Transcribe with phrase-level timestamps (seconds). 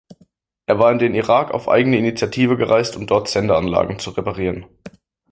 [0.65, 4.65] Er war in den Irak auf eigene Initiative gereist, um dort Sendeanlagen zu reparieren.